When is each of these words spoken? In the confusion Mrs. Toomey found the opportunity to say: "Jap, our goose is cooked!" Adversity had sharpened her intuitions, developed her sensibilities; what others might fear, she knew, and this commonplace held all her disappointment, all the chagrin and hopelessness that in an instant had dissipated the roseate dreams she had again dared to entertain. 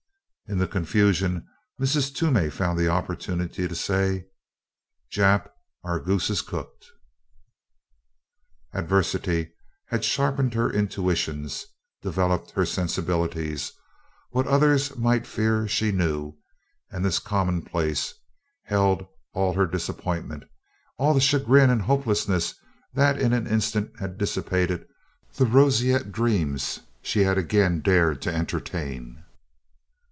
In 0.47 0.57
the 0.57 0.67
confusion 0.67 1.47
Mrs. 1.79 2.13
Toomey 2.13 2.49
found 2.49 2.77
the 2.77 2.89
opportunity 2.89 3.69
to 3.69 3.73
say: 3.73 4.25
"Jap, 5.09 5.47
our 5.81 5.97
goose 6.01 6.29
is 6.29 6.41
cooked!" 6.41 6.87
Adversity 8.73 9.53
had 9.85 10.03
sharpened 10.03 10.53
her 10.53 10.69
intuitions, 10.69 11.67
developed 12.01 12.51
her 12.51 12.65
sensibilities; 12.65 13.71
what 14.31 14.45
others 14.45 14.97
might 14.97 15.25
fear, 15.25 15.69
she 15.69 15.93
knew, 15.93 16.35
and 16.91 17.05
this 17.05 17.17
commonplace 17.19 18.13
held 18.65 19.07
all 19.31 19.53
her 19.53 19.65
disappointment, 19.65 20.43
all 20.97 21.13
the 21.13 21.21
chagrin 21.21 21.69
and 21.69 21.83
hopelessness 21.83 22.53
that 22.93 23.17
in 23.17 23.31
an 23.31 23.47
instant 23.47 23.97
had 24.01 24.17
dissipated 24.17 24.85
the 25.37 25.45
roseate 25.45 26.11
dreams 26.11 26.81
she 27.01 27.21
had 27.21 27.37
again 27.37 27.79
dared 27.79 28.21
to 28.23 28.35
entertain. 28.35 29.23